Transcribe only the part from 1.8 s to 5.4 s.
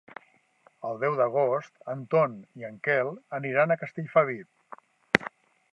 en Ton i en Quel aniran a Castellfabib.